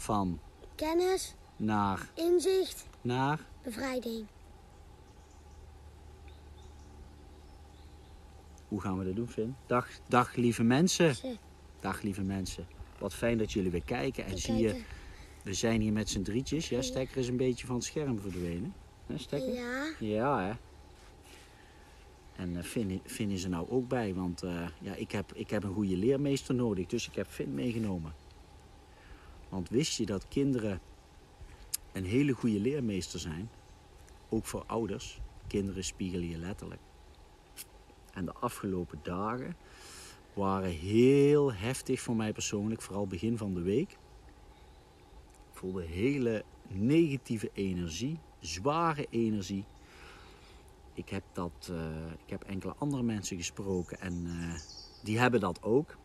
[0.00, 0.40] van
[0.74, 3.46] kennis, naar inzicht, naar.
[3.62, 4.26] bevrijding.
[8.68, 9.56] Hoe gaan we dat doen, Finn?
[9.66, 11.14] Dag, dag lieve mensen.
[11.80, 12.66] Dag lieve mensen.
[12.98, 14.24] Wat fijn dat jullie weer kijken.
[14.24, 14.82] En zie je,
[15.42, 16.68] we zijn hier met z'n drietjes.
[16.68, 18.74] Ja, Stekker is een beetje van het scherm verdwenen.
[19.06, 19.52] Hè, Stekker?
[19.52, 20.52] Ja, Ja, hè.
[22.42, 25.50] En eh, Finn, Finn is er nou ook bij, want eh, ja, ik, heb, ik
[25.50, 28.12] heb een goede leermeester nodig, dus ik heb Finn meegenomen.
[29.50, 30.80] Want wist je dat kinderen
[31.92, 33.50] een hele goede leermeester zijn?
[34.28, 35.20] Ook voor ouders.
[35.46, 36.80] Kinderen spiegelen je letterlijk.
[38.12, 39.56] En de afgelopen dagen
[40.34, 43.90] waren heel heftig voor mij persoonlijk, vooral begin van de week.
[45.50, 49.64] Ik voelde hele negatieve energie, zware energie.
[50.94, 54.60] Ik heb, dat, eh, ik heb enkele andere mensen gesproken en eh,
[55.04, 55.96] die hebben dat ook.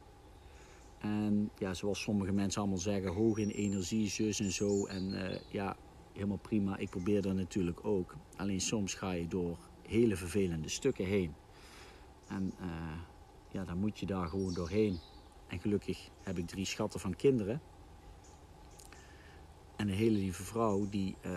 [1.06, 4.86] En ja, zoals sommige mensen allemaal zeggen, hoog in energie, zus en zo.
[4.86, 5.78] En eh, ja,
[6.14, 6.78] helemaal prima.
[6.78, 8.16] Ik probeer dat natuurlijk ook.
[8.36, 11.34] Alleen soms ga je door hele vervelende stukken heen.
[12.28, 12.68] En eh,
[13.52, 15.00] ja, dan moet je daar gewoon doorheen.
[15.48, 17.62] En gelukkig heb ik drie schatten van kinderen.
[19.76, 21.32] En een hele lieve vrouw die, eh,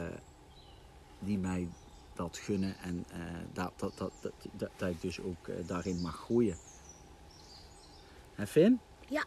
[1.18, 1.68] die mij
[2.14, 3.04] dat gunnen en
[3.52, 4.12] dat, dat, dat,
[4.56, 6.56] dat, dat, ik dus ook daarin mag groeien.
[8.34, 9.24] En Finn, ja,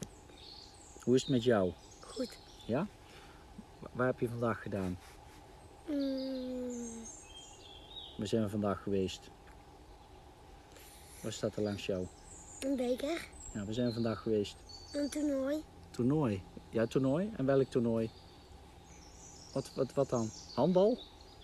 [1.04, 1.72] hoe is het met jou?
[2.00, 2.40] goed.
[2.66, 2.88] Ja?
[3.80, 4.98] Wa- Waar heb je vandaag gedaan?
[5.88, 7.08] Mm,
[8.16, 9.30] We zijn vandaag geweest.
[11.22, 12.06] Waar staat er langs jou?
[12.60, 14.56] een beker, Ja, we zijn vandaag geweest.
[14.92, 16.44] een toernooi, Toernooi.
[16.70, 17.32] Ja, toernooi.
[17.36, 18.10] En welk toernooi?
[19.52, 20.30] Wat, wat, wat dan?
[20.54, 20.98] Handbal?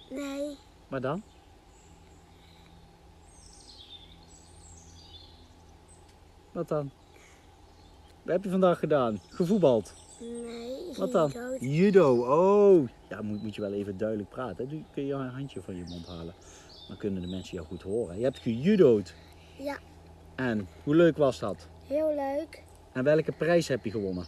[0.10, 1.24] nee, Waar dan?
[6.52, 6.92] Wat dan?
[8.28, 9.20] Wat heb je vandaag gedaan?
[9.30, 9.94] Gevoetbald?
[10.20, 11.32] nee, Wat dan?
[11.60, 12.16] Judo.
[12.26, 12.88] Oh.
[13.10, 14.70] Ja, moet, moet je wel even duidelijk praten.
[14.70, 16.34] Doe- Kun je een handje van je mond halen?
[16.88, 18.18] Dan kunnen de mensen jou goed horen.
[18.18, 19.14] Je hebt gejudo'd.
[19.58, 19.78] Ja,
[20.36, 21.68] En hoe leuk was dat?
[21.88, 22.64] heel leuk.
[22.94, 24.26] En welke prijs heb je gewonnen?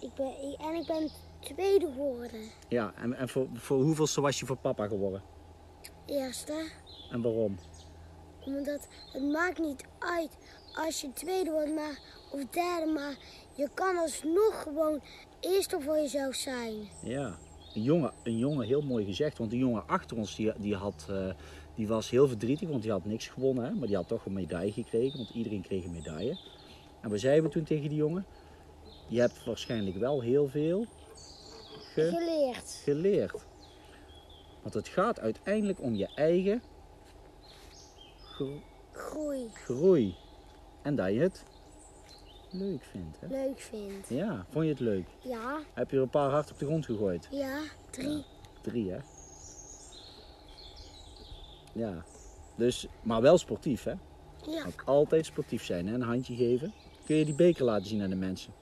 [0.00, 1.08] Ik ben, en ik ben
[1.40, 2.40] tweede geworden.
[2.68, 5.22] Ja, en, en voor, voor hoeveelste was je voor papa geworden?
[6.06, 6.70] Eerste,
[7.10, 7.58] En waarom?
[8.44, 10.30] omdat het maakt niet uit
[10.74, 11.98] als je tweede wordt maar,
[12.34, 13.16] of derde, maar
[13.54, 15.00] je kan alsnog gewoon
[15.40, 16.74] eerste voor jezelf zijn.
[17.02, 17.36] Ja,
[17.74, 19.38] een jongen, een jongen heel mooi gezegd.
[19.38, 21.30] Want de jongen achter ons die, die, had, eh,
[21.74, 23.64] die was heel verdrietig, want die had niks gewonnen.
[23.64, 23.70] Hè?
[23.70, 26.38] Maar die had toch een medaille gekregen, want iedereen kreeg een medaille.
[27.00, 28.24] En wat zeiden we toen tegen die jongen?
[29.08, 30.86] Je hebt waarschijnlijk wel heel veel
[31.92, 32.80] ge- Geleerd.
[32.84, 33.44] geleerd.
[34.62, 36.62] Want het gaat uiteindelijk om je eigen
[38.24, 38.60] gro-
[38.92, 39.48] Groei.
[39.54, 40.14] groei.
[40.82, 41.44] En dat je het
[42.54, 43.20] leuk vindt.
[43.20, 43.26] Hè?
[43.26, 44.08] Leuk vindt.
[44.08, 45.06] Ja, vond je het leuk?
[45.22, 47.28] Ja, Heb je er een paar hard op de grond gegooid?
[47.30, 47.60] ja,
[47.90, 48.24] drie.
[48.62, 48.98] Drie, hè?
[51.72, 52.04] Ja.
[52.56, 53.92] Dus, maar wel sportief, hè?
[54.46, 55.94] Ja, Ook altijd sportief zijn, hè?
[55.94, 56.72] Een handje geven.
[57.04, 58.52] Kun je die beker laten zien aan de mensen?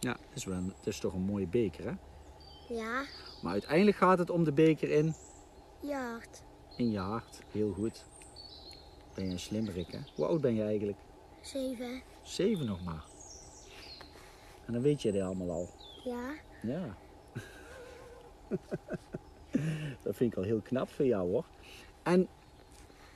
[0.00, 1.92] Ja, dat is, wel een, dat is toch een mooie beker, hè?
[2.74, 3.04] ja,
[3.42, 5.14] Maar uiteindelijk gaat het om de beker in,
[5.80, 6.42] ja, hart.
[6.76, 7.42] in je hart.
[7.52, 8.04] Heel goed.
[9.14, 9.98] Ben je een slimmerik, hè?
[10.14, 10.98] Hoe oud ben je eigenlijk?
[11.48, 12.02] Zeven.
[12.22, 13.04] Zeven nog maar.
[14.66, 15.68] En dan weet je dit allemaal al.
[16.04, 16.96] Ja, Ja.
[20.02, 21.44] dat vind ik al heel knap van jou hoor.
[22.02, 22.28] En,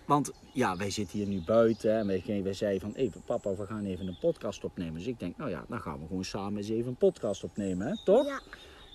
[0.04, 3.66] want ja, wij zitten hier nu buiten en wij, wij zeiden van, even papa, we
[3.66, 4.94] gaan even een podcast opnemen.
[4.94, 7.86] Dus ik denk, nou ja, dan gaan we gewoon samen eens even een podcast opnemen,
[7.86, 8.04] hè?
[8.04, 8.26] toch?
[8.26, 8.40] ja,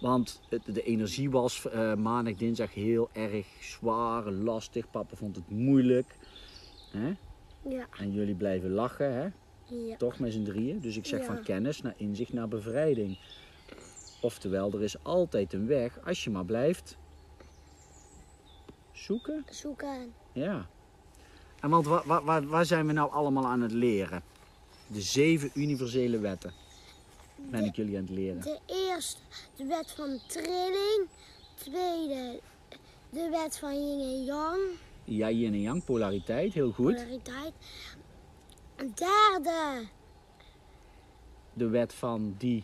[0.02, 4.90] Want de energie was eh, maandag, dinsdag heel erg zwaar, lastig.
[4.90, 6.16] Papa vond het moeilijk.
[6.92, 7.14] Hè?
[7.70, 9.28] Ja, En jullie blijven lachen, hè?
[9.76, 9.96] ja.
[9.98, 10.80] Toch met z'n drieën.
[10.80, 11.26] Dus ik zeg Ja.
[11.26, 13.18] van kennis naar inzicht naar bevrijding.
[14.22, 16.98] Oftewel, er is altijd een weg als je maar blijft
[18.92, 19.46] zoeken.
[19.50, 20.14] Zoeken.
[20.34, 20.68] Ja.
[21.60, 24.22] En want waar, waar, waar, waar zijn we nou allemaal aan het leren?
[24.88, 26.54] De zeven universele wetten
[27.36, 28.42] ben ik jullie aan het leren.
[28.42, 29.20] De eerste,
[29.56, 31.08] de wet van trilling.
[31.56, 32.40] Tweede,
[33.10, 34.60] de wet van yin en yang.
[35.10, 36.96] Ja, yin en yang, polariteit, heel goed.
[36.96, 37.54] Polariteit.
[38.76, 39.88] Een derde,
[41.54, 42.64] De wet van die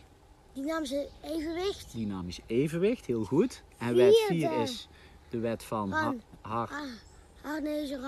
[0.52, 1.92] dynamische evenwicht.
[1.94, 3.62] dynamisch evenwicht, heel goed.
[3.78, 4.48] En wet Vierde.
[4.48, 4.88] 4 is
[5.28, 6.22] de wet van Han.
[6.40, 6.70] har,
[7.42, 7.98] Harmonische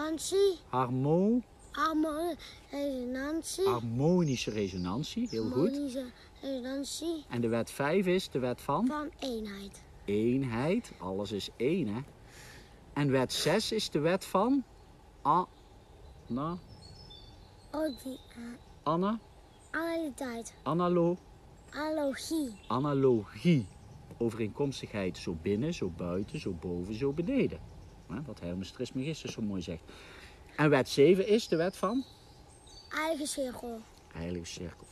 [1.73, 2.35] harmo,
[2.71, 3.65] resonantie.
[3.69, 5.71] harmonische resonantie, heel goed.
[6.43, 9.83] Resonantie En de wet 5 is de wet van van eenheid.
[10.05, 10.93] eenheid.
[10.99, 12.01] Alles is één, hè.
[12.97, 14.65] En wet 6 is de wet van
[15.23, 16.59] Anna,
[18.83, 19.19] Anna,
[19.71, 20.55] analiteit.
[20.63, 21.17] analo,
[21.71, 22.59] Analogie.
[22.67, 23.67] Analogie.
[24.19, 27.61] Overeenkomstigheid zo binnen, zo buiten, zo boven, zo beneden.
[28.07, 29.83] Wat Hermes Trismegistus zo mooi zegt.
[30.57, 32.05] En wet 7 is de wet van
[32.89, 33.81] Eigen cirkel.
[34.13, 34.87] heilige cirkel.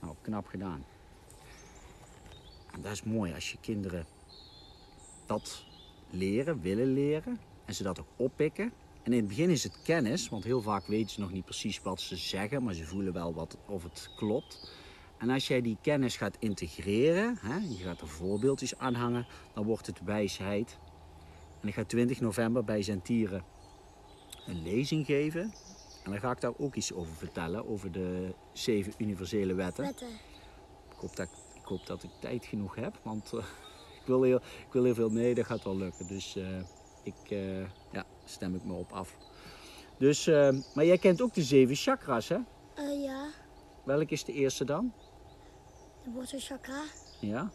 [0.00, 0.84] Nou, knap gedaan.
[2.72, 4.06] En dat is mooi als je kinderen
[5.26, 5.70] dat
[6.12, 8.72] leren, willen leren en ze dat ook oppikken.
[9.02, 11.82] En in het begin is het kennis, want heel vaak weten ze nog niet precies
[11.82, 14.72] wat ze zeggen, maar ze voelen wel wat, of het klopt.
[15.18, 19.64] En als jij die kennis gaat integreren, hè, je gaat er voorbeeldjes aan hangen, dan
[19.64, 20.78] wordt het wijsheid.
[21.60, 23.44] En ik ga 20 november bij Zentieren
[24.46, 25.42] een lezing geven.
[26.04, 29.84] En dan ga ik daar ook iets over vertellen, over de zeven universele wetten.
[29.84, 30.08] Wetten.
[30.90, 33.44] Ik hoop dat, ik hoop dat ik tijd genoeg heb, want eh,
[34.02, 35.10] ik, wil heel, ik wil heel veel.
[35.10, 36.06] Nee, dat gaat wel lukken.
[36.06, 36.44] Dus eh,
[37.02, 37.60] ik, eh,
[37.92, 39.16] ja, stem ik me op af.
[39.98, 42.38] Dus, eh, maar jij kent ook de zeven chakras, hè?
[43.04, 43.26] Ja,
[43.84, 44.92] Welk is de eerste dan?
[46.04, 46.82] de wortelchakra,
[47.20, 47.50] Ja.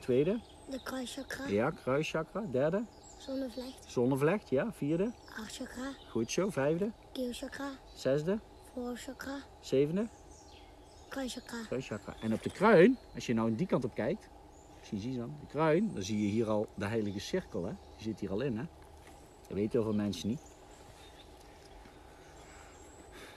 [0.00, 0.40] Tweede?
[0.70, 2.44] de kruischakra, Ja, kruischakra.
[2.52, 2.84] Derde?
[3.18, 4.72] zonnevlecht, Zonnevlecht, ja.
[4.72, 5.12] Vierde?
[5.24, 6.50] hartchakra, Goed zo.
[6.50, 6.90] Vijfde?
[7.12, 8.38] keelchakra, Zesde?
[8.74, 10.08] voorchakra, Zevende?
[11.08, 11.56] kruischakra.
[11.66, 12.14] Kruischakra.
[12.20, 14.28] En op de kruin, als je nou die kant op kijkt,
[14.84, 17.72] zie je dan, de kruin, dan zie je hier al de heilige cirkel, hè?
[17.96, 18.64] Die zit hier al in, hè?
[19.48, 20.40] Dat weten heel veel mensen niet.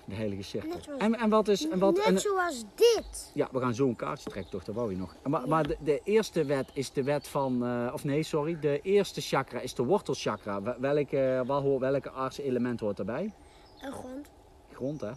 [0.05, 0.81] De heilige cirkel.
[0.81, 3.31] Zoals- En, en wat is, en wat, Net en, zoals dit.
[3.33, 4.63] ja, we gaan zo een kaartje trekken, toch?
[4.63, 5.15] Dat wou je nog.
[5.23, 8.81] Maar, maar de, de eerste wet is de wet van, eh, of nee, sorry, de
[8.81, 10.61] eerste chakra is de wortelchakra.
[10.61, 13.33] Wel- Welke, wel, welke aardse element hoort daarbij?
[13.81, 14.29] Een grond,
[14.73, 15.11] Grond, hè?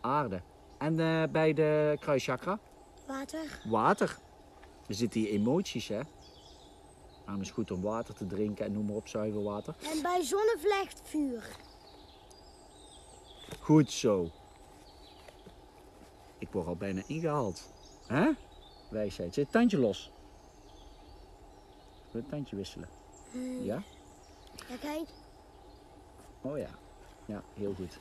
[0.00, 0.40] Aarde.
[0.78, 2.58] En eh, bij de kruischakra?
[3.06, 4.18] water, Water.
[4.88, 6.00] Er zitten hier emoties, hè?
[7.24, 9.74] Daarom is het goed om water te drinken en noem maar op, zuiver water.
[9.92, 11.56] en bij zonnevlecht vuur.
[13.60, 14.30] Goed zo.
[16.38, 17.72] Ik word al bijna ingehaald.
[18.06, 18.30] Hè?
[18.90, 19.34] Wijsheid.
[19.34, 20.12] Zit het tandje los?
[22.10, 22.88] Je het tandje wisselen?
[23.62, 23.82] Ja?
[24.68, 25.08] Ja, kijk.
[26.42, 26.68] Oh ja.
[27.28, 27.98] Ja, heel goed.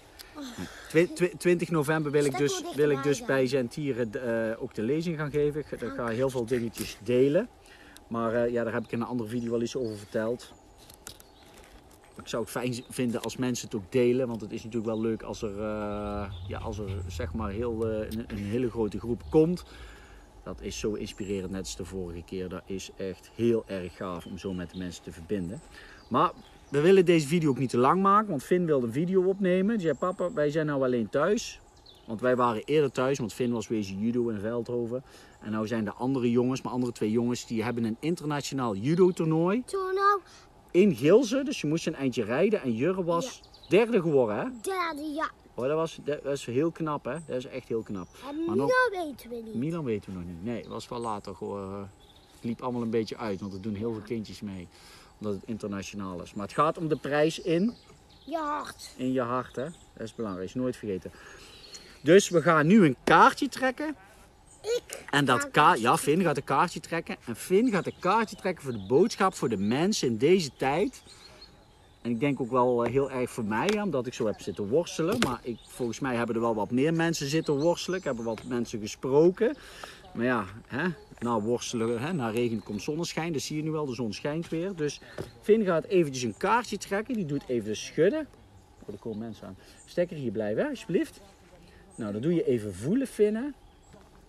[0.89, 4.12] Twi- twi- 20 november wil ik dus, wil ik dus bij Zentieren
[4.51, 5.59] eh, ook de lezing gaan geven.
[5.59, 7.50] Ik, ik ga heel veel dingetjes delen.
[8.07, 10.53] Maar eh, ja, daar heb ik in een andere video wel iets over verteld.
[12.18, 14.27] Ik zou het fijn vinden als mensen het ook delen.
[14.27, 17.88] Want het is natuurlijk wel leuk als er, eh, ja, als er zeg maar heel,
[17.88, 19.63] een, een hele grote groep komt.
[20.44, 22.50] Dat is zo inspirerend, net als de vorige keer.
[22.50, 25.62] Dat is echt heel erg gaaf om zo met de mensen te verbinden.
[26.09, 26.31] Maar
[26.69, 29.78] we willen deze video ook niet te lang maken, want Finn wilde een video opnemen.
[29.78, 31.60] Die zei, papa, wij zijn nou alleen thuis.
[32.08, 35.04] Want wij waren eerder thuis, want Finn was wezen judo in Veldhoven.
[35.42, 39.12] En nou zijn de andere jongens, mijn andere twee jongens, die hebben een internationaal judo
[39.12, 40.19] toernooi Toen nou,
[40.72, 41.44] in Gilze.
[41.44, 44.44] Dus je moest een eindje rijden en Jurre was derde geworden, hè?
[44.62, 45.31] derde, ja.
[45.54, 47.18] Oh, dat, was, dat was heel knap, hè?
[47.28, 48.08] Dat is echt heel knap.
[48.30, 49.56] En Maar Milan nog- weten we niet.
[49.56, 50.44] Milan weten we nog niet.
[50.44, 51.36] Nee, het was wel later.
[51.36, 51.80] Gewoon, eh,
[52.36, 54.68] het liep allemaal een beetje uit, want er doen heel veel kindjes mee.
[55.19, 56.33] Omdat het internationaal is.
[56.33, 57.74] Maar het gaat om de prijs in
[58.26, 58.90] Je hart.
[58.95, 59.64] in je hart, hè?
[59.64, 61.12] Dat is belangrijk, is nooit vergeten.
[62.02, 63.95] Dus we gaan nu een kaartje trekken.
[64.62, 65.04] Ik.
[65.09, 67.16] En dat kaartje, ja, Finn gaat een kaartje trekken.
[67.26, 71.02] En Finn gaat een kaartje trekken voor de boodschap voor de mensen in deze tijd.
[72.02, 74.68] En ik denk ook wel eh, heel erg voor mij, omdat ik zo heb zitten
[74.68, 75.19] worstelen.
[75.19, 78.00] Maar ik, volgens mij hebben er wel wat meer mensen zitten worstelen.
[78.00, 79.56] Ik heb wat mensen gesproken.
[80.14, 80.88] Maar ja, hè,
[81.19, 83.33] na worstelen, hè, na regen komt zonneschijn.
[83.33, 84.76] Dat zie je nu wel, de zon schijnt weer.
[84.76, 85.02] Dus
[85.42, 87.14] Finn gaat eventjes een kaartje trekken.
[87.14, 88.28] Die doet even schudden.
[88.83, 89.57] Oh, er komen mensen aan.
[89.86, 91.21] Stekker hier blijven, hè, alsjeblieft.
[91.95, 93.56] Nou, dan doe je even voelen, Finn.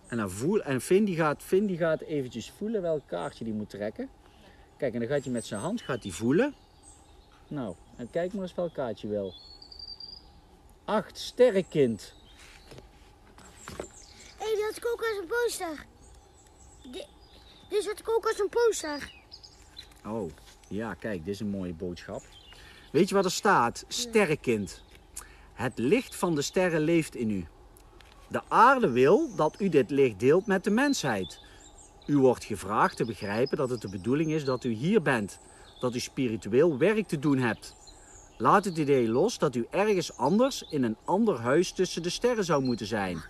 [0.07, 3.53] En, dan voel, en Finn, die gaat, Finn die gaat eventjes voelen welk kaartje die
[3.53, 4.09] moet trekken.
[4.77, 6.53] Kijk, en dan gaat hij met zijn hand gaat hij voelen.
[7.47, 9.33] Nou, en kijk maar eens welk kaartje je wil.
[10.85, 12.13] Acht, sterrenkind.
[14.37, 15.85] Hé, hey, die had ik ook als een poster.
[16.81, 17.05] Di-
[17.69, 19.11] Dit had ik ook als een poster.
[20.05, 20.31] Oh,
[20.67, 22.21] ja, kijk, dit is een mooie boodschap.
[22.91, 23.85] Weet je wat er staat?
[23.87, 24.81] Sterrenkind.
[25.53, 27.47] Het licht van de sterren leeft in u.
[28.27, 31.39] De aarde wil dat u dit licht deelt met de mensheid.
[32.05, 35.39] U wordt gevraagd te begrijpen dat het de bedoeling is dat u hier bent,
[35.79, 37.75] dat u spiritueel werk te doen hebt.
[38.37, 42.45] Laat het idee los dat u ergens anders in een ander huis tussen de sterren
[42.45, 43.21] zou moeten zijn.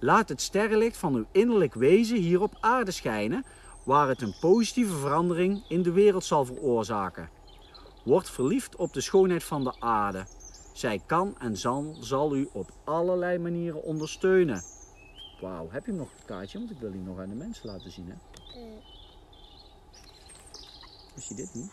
[0.00, 3.44] Laat het sterrenlicht van uw innerlijk wezen hier op aarde schijnen,
[3.84, 7.30] waar het een positieve verandering in de wereld zal veroorzaken.
[8.04, 10.26] Word verliefd op de schoonheid van de aarde.
[10.72, 14.62] Zij kan en zal, zal u op allerlei manieren ondersteunen.
[15.40, 16.58] Wauw, heb je nog een kaartje?
[16.58, 18.06] Want ik wil die nog aan de mensen laten zien.
[18.06, 18.14] Hè?
[18.60, 18.66] Eh,
[21.16, 21.70] Is je dit niet?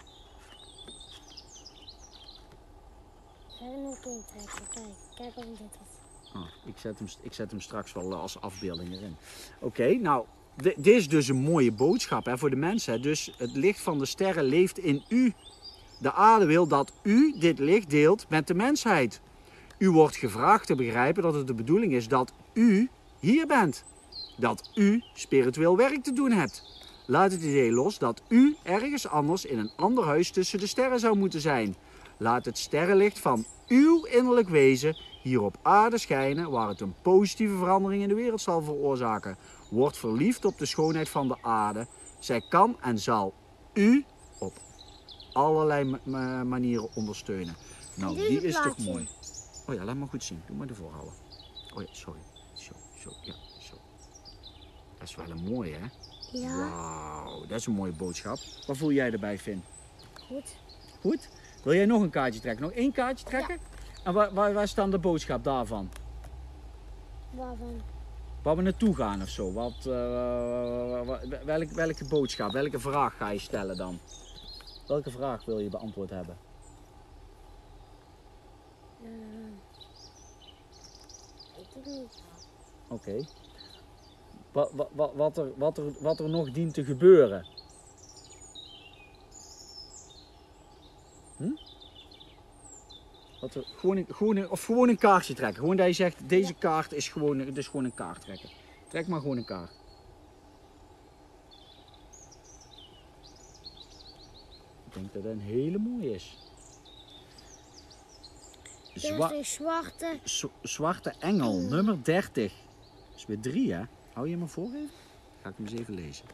[3.48, 4.68] Ga er nog een trekken.
[4.74, 5.95] Kijk, kijk of dit.
[6.36, 9.16] Ah, ik, zet hem, ik zet hem straks wel eh, als afbeelding erin.
[9.60, 10.26] Oké, nou,
[10.56, 13.02] di- dit is dus een mooie boodschap hè, voor de mensen.
[13.02, 15.34] Dus het licht van de sterren leeft in u.
[16.00, 19.22] De aarde wil dat u dit licht deelt met de mensheid.
[19.78, 22.90] U wordt gevraagd te begrijpen dat het de bedoeling is dat u
[23.20, 23.84] hier bent.
[24.38, 26.64] Dat u spiritueel werk te doen hebt.
[27.08, 31.00] Laat het idee los dat u ergens anders in een ander huis tussen de sterren
[31.00, 31.76] zou moeten zijn.
[32.18, 37.56] Laat het sterrenlicht van uw innerlijk wezen hier op aarde schijnen, waar het een positieve
[37.58, 39.38] verandering in de wereld zal veroorzaken.
[39.70, 41.88] Word verliefd op de schoonheid van de aarde.
[42.20, 43.34] Zij kan en zal
[43.74, 44.06] u
[44.40, 44.54] op
[45.34, 47.56] allerlei ma- ma- manieren ondersteunen.
[47.96, 49.08] Nou, die is toch mooi.
[49.68, 50.42] Oh ja, laat maar goed zien.
[50.48, 51.14] Doe maar ervoor houden.
[51.76, 52.20] Oh ja, sorry.
[52.54, 53.76] Zo, zo, ja, zo.
[55.00, 55.88] Dat is wel een mooie, hè?
[56.40, 58.38] Ja, Wauw, dat is een mooie boodschap.
[58.68, 59.64] Wat voel jij erbij, Finn?
[60.28, 60.56] goed.
[61.02, 61.30] Goed?
[61.64, 62.64] Wil jij nog een kaartje trekken?
[62.64, 63.58] Nog één kaartje trekken?
[64.06, 65.90] En waar, waar, waar staat de boodschap daarvan?
[67.32, 67.82] Waarvan?
[68.42, 69.54] Waar we naartoe gaan of zo?
[69.54, 71.20] Wat, eh, wa-
[71.76, 74.00] welke, boodschap, welke vraag ga je stellen dan?
[74.88, 76.38] Welke vraag wil je beantwoord hebben?
[81.56, 82.22] Weet ik niet.
[82.88, 83.26] Oké.
[84.52, 84.72] Wat,
[85.16, 87.46] wat, er, wat, er, wat er nog dient te gebeuren?
[93.42, 95.60] Er, gewoon, een, gewoon een, of gewoon een kaartje trekken.
[95.60, 98.50] Gewoon dat je zegt, deze kaart is gewoon, is gewoon een kaart trekken.
[98.90, 99.72] Trek maar gewoon een kaart.
[104.88, 106.38] Ik denk dat dat een hele mooie is.
[108.94, 110.20] Zwa- zwarte.
[110.62, 112.54] Zwarte Engel, nummer 30.
[113.10, 113.84] Dat is weer drie, hè?
[114.14, 114.90] Hou je me voor even?
[115.42, 116.26] Ga ik hem eens even lezen.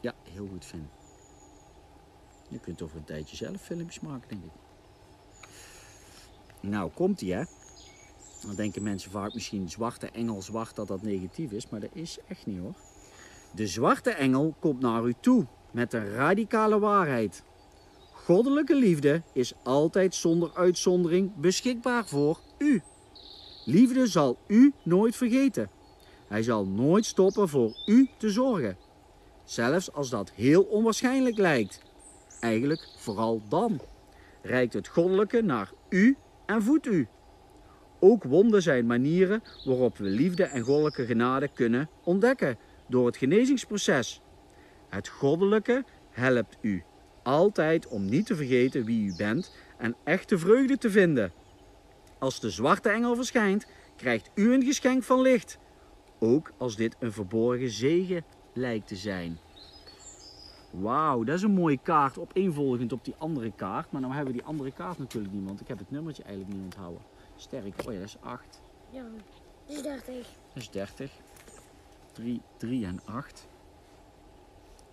[0.00, 0.88] Ja, heel goed, Finn.
[2.50, 4.50] Je kunt over een tijdje zelf filmpjes maken, denk ik.
[6.60, 7.42] Nou, komt ie, hè?
[8.46, 11.68] Dan denken mensen vaak misschien zwarte engel, zwart, dat dat negatief is.
[11.68, 12.74] Maar dat is echt niet, hoor.
[13.54, 17.42] De zwarte engel komt naar u toe met een radicale waarheid.
[18.12, 22.82] Goddelijke liefde is altijd zonder uitzondering beschikbaar voor u.
[23.64, 25.70] Liefde zal u nooit vergeten.
[26.28, 28.76] Hij zal nooit stoppen voor u te zorgen.
[29.44, 31.80] Zelfs als dat heel onwaarschijnlijk lijkt.
[32.40, 33.80] Eigenlijk vooral dan.
[34.42, 36.16] Reikt het goddelijke naar u
[36.46, 37.08] en voedt u.
[38.00, 44.22] Ook wonden zijn manieren waarop we liefde en goddelijke genade kunnen ontdekken door het genezingsproces.
[44.88, 46.82] Het goddelijke helpt u
[47.22, 51.32] altijd om niet te vergeten wie u bent en echte vreugde te vinden.
[52.18, 53.66] Als de zwarte engel verschijnt,
[53.96, 55.58] krijgt u een geschenk van licht.
[56.18, 59.38] Ook als dit een verborgen zegen lijkt te zijn.
[60.70, 63.92] Wauw, dat is een mooie kaart, opeenvolgend op die andere kaart.
[63.92, 66.54] Maar nou hebben we die andere kaart natuurlijk niet, want ik heb het nummertje eigenlijk
[66.54, 67.02] niet onthouden.
[67.36, 68.60] Sterk, oh ja, dat is 8.
[68.90, 69.04] Ja,
[69.66, 70.22] dus dacht ik.
[70.54, 71.10] Dat is 30.
[72.12, 73.46] 3, 3 en 8.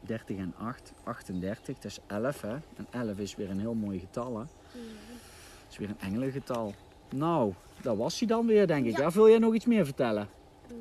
[0.01, 2.53] 30 en 8, 38, dat is 11 hè.
[2.75, 4.43] En 11 is weer een heel mooi getal hè.
[4.43, 6.73] Dat is weer een engelengetal.
[7.09, 8.97] Nou, dat was hij dan weer denk ik.
[8.97, 9.11] Ja.
[9.11, 10.27] Wil jij nog iets meer vertellen?
[10.71, 10.77] Mm,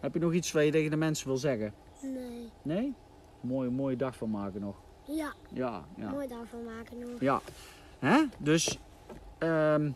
[0.00, 1.72] Heb je nog iets wat je tegen de mensen wil zeggen?
[2.02, 2.50] nee.
[2.62, 2.94] Nee?
[3.40, 4.76] Mooie, mooie dag van maken nog.
[5.04, 6.10] Ja, Ja, ja.
[6.10, 7.20] mooi daarvan maken nog.
[7.20, 7.40] Ja.
[7.98, 8.24] Hè?
[8.38, 8.78] Dus
[9.38, 9.90] ehm,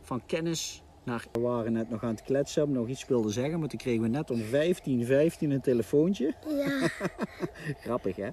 [0.00, 1.24] van kennis naar...
[1.32, 4.02] We waren net nog aan het kletsen, hebben nog iets wilden zeggen, maar toen kregen
[4.02, 6.34] we net om 15, 15 een telefoontje.
[6.48, 6.88] Ja,
[7.84, 8.28] Grappig hè?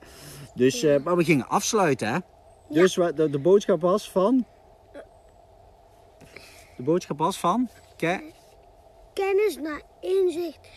[0.55, 2.19] Dus, eh, maar we gingen afsluiten hè?
[2.69, 4.45] Dus wat de, de boodschap was van...
[6.77, 7.69] De boodschap was van...
[7.95, 8.31] Ke
[9.13, 10.69] kennis naar inzicht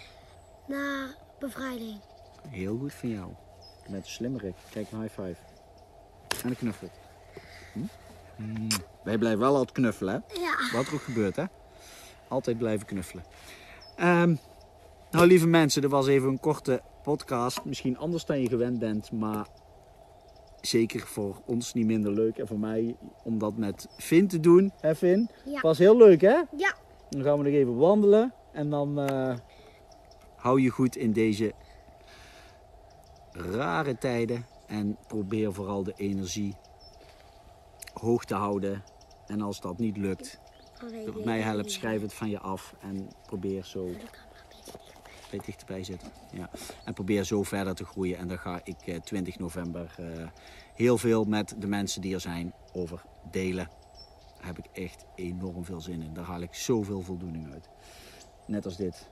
[0.67, 2.01] naar bevrijding.
[2.49, 3.33] Heel goed van jou.
[3.85, 4.55] Je bent een slimmerik.
[4.71, 5.37] Kijk, een high five.
[6.43, 6.89] En een knuffel.
[7.73, 7.81] Hm?
[8.37, 8.69] Mm.
[9.05, 10.41] Wij blijven wel altijd knuffelen, hè?
[10.41, 11.45] Ja, Wat er ook gebeurt, hè?
[12.29, 13.25] Altijd blijven knuffelen.
[13.97, 14.35] Ehm,
[15.11, 17.65] nou, lieve mensen, dit was even een korte podcast.
[17.65, 19.47] Misschien anders dan je gewend bent, maar
[20.61, 22.39] zeker voor ons niet minder leuk.
[22.39, 25.31] En voor mij om dat met Finn te doen, hè Finn?
[25.45, 25.61] Ja.
[25.61, 26.43] Was heel leuk, hè?
[26.57, 26.75] ja,
[27.11, 29.35] Dan gaan we nog even wandelen en dan eh,
[30.37, 31.53] hou je goed in deze
[33.41, 36.57] rare tijden en probeer vooral de energie
[37.93, 38.83] hoog te houden.
[39.27, 40.41] En als dat niet lukt,
[41.13, 43.89] wat mij helpt, schrijf het van je af en probeer zo
[45.31, 46.09] bij dichterbij zitten.
[46.33, 46.51] Ja.
[46.85, 48.19] En probeer zo verder te groeien.
[48.19, 50.29] En daar ga ik eh, 20 november eh,
[50.75, 53.69] heel veel met de mensen die er zijn over delen.
[54.37, 56.15] Daar heb ik echt enorm veel zin in.
[56.15, 57.69] Daar haal ik zoveel voldoening uit.
[58.47, 59.09] Net als dit.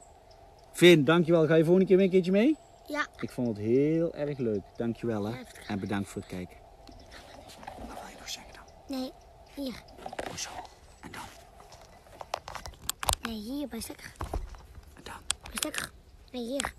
[0.73, 1.47] Finn, dankjewel.
[1.47, 2.57] Ga je volgende keer weer een keertje mee?
[2.89, 4.63] Ja, Ik vond het heel erg leuk.
[4.77, 5.43] Dankjewel hè.
[5.67, 6.57] En bedankt voor het kijken.
[7.87, 8.99] Wat wil je nog zeggen dan?
[8.99, 9.11] nee,
[9.55, 9.83] hier.
[10.31, 10.51] Oh zo.
[11.01, 11.23] En dan?
[13.23, 14.13] Nee, hier bij stekker.
[15.03, 15.15] Dan.
[15.43, 15.93] Bij stekker.
[16.33, 16.75] Nee, hier.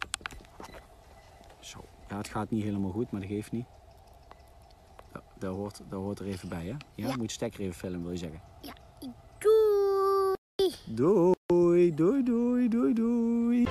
[1.60, 1.86] Zo.
[2.10, 3.66] Ja, het gaat niet helemaal goed, maar dat geeft niet.
[5.12, 6.76] Dat, dat, hoort, dat hoort er even bij, hè?
[6.96, 7.16] Ja, Ja.
[7.16, 8.42] moet je stekker even filmen, wil je zeggen.
[8.62, 8.74] Ja,
[9.38, 10.36] doei.
[10.86, 13.68] Doei, doei, doei, doei, doei.